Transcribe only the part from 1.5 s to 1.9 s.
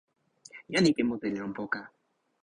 poka.